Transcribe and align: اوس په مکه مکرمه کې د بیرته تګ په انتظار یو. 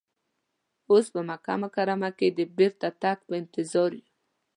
اوس 0.89 1.05
په 1.13 1.21
مکه 1.29 1.53
مکرمه 1.61 2.09
کې 2.17 2.27
د 2.37 2.39
بیرته 2.57 2.87
تګ 3.01 3.17
په 3.27 3.33
انتظار 3.41 3.91
یو. 3.99 4.05